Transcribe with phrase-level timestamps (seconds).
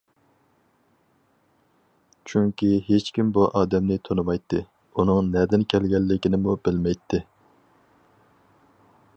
[2.31, 4.63] چۈنكى ھېچكىم بۇ ئادەمنى تونۇمايتتى،
[4.97, 7.25] ئۇنىڭ نەدىن كەلگەنلىكىنىمۇ بىلمەيتتى.